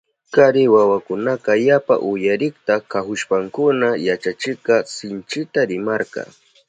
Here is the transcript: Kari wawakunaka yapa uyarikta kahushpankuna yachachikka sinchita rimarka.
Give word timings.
Kari 0.33 0.63
wawakunaka 0.73 1.51
yapa 1.67 1.95
uyarikta 2.11 2.75
kahushpankuna 2.91 3.87
yachachikka 4.07 4.75
sinchita 4.95 5.59
rimarka. 5.69 6.21